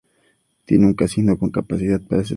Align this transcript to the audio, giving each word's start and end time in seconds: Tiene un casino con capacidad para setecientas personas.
Tiene 0.65 0.87
un 0.87 0.95
casino 0.95 1.37
con 1.37 1.51
capacidad 1.51 1.99
para 2.01 2.23
setecientas 2.23 2.29
personas. 2.29 2.29